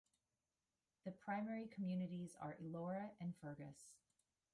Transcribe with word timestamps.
The 1.05 1.11
primary 1.11 1.67
communities 1.67 2.35
are 2.41 2.55
Elora 2.59 3.11
and 3.19 3.35
Fergus. 3.39 3.93